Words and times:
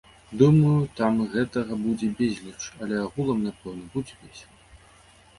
Думаю, 0.41 0.77
там 0.99 1.17
гэтага 1.33 1.77
будзе 1.83 2.07
безліч, 2.21 2.61
але 2.85 2.95
агулам, 3.01 3.43
напэўна, 3.49 3.85
будзе 3.97 4.17
весела. 4.23 4.57